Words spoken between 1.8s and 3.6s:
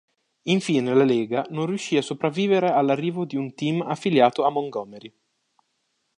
a sopravvivere all'arrivo di un